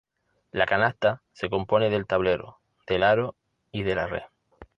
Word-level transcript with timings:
La 0.51 0.65
canasta 0.65 1.21
se 1.31 1.47
compone 1.47 1.91
del 1.91 2.07
tablero, 2.07 2.59
del 2.87 3.03
aro 3.03 3.35
y 3.71 3.83
de 3.83 3.93
la 3.93 4.07
red. 4.07 4.23